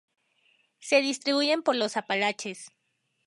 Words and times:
Se 0.79 0.99
distribuyen 0.99 1.61
por 1.61 1.75
los 1.75 1.95
Apalaches. 1.95 2.71